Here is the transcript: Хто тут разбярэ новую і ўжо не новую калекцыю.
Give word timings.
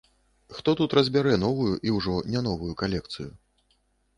Хто 0.59 0.73
тут 0.79 0.95
разбярэ 0.99 1.35
новую 1.43 1.73
і 1.89 1.93
ўжо 1.99 2.15
не 2.37 2.43
новую 2.49 2.73
калекцыю. 2.81 3.29